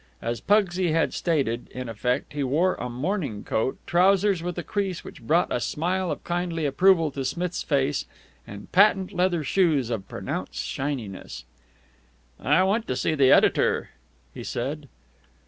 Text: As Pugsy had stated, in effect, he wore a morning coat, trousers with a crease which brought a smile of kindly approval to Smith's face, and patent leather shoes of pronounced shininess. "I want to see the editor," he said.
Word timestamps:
As 0.19 0.41
Pugsy 0.41 0.93
had 0.93 1.13
stated, 1.13 1.67
in 1.69 1.87
effect, 1.87 2.33
he 2.33 2.43
wore 2.43 2.73
a 2.73 2.89
morning 2.89 3.43
coat, 3.43 3.77
trousers 3.85 4.41
with 4.41 4.57
a 4.57 4.63
crease 4.63 5.03
which 5.03 5.21
brought 5.21 5.51
a 5.51 5.59
smile 5.59 6.09
of 6.09 6.23
kindly 6.23 6.65
approval 6.65 7.11
to 7.11 7.23
Smith's 7.23 7.61
face, 7.61 8.07
and 8.47 8.71
patent 8.71 9.13
leather 9.13 9.43
shoes 9.43 9.91
of 9.91 10.07
pronounced 10.09 10.55
shininess. 10.55 11.45
"I 12.39 12.63
want 12.63 12.87
to 12.87 12.95
see 12.95 13.13
the 13.13 13.31
editor," 13.31 13.91
he 14.33 14.43
said. 14.43 14.89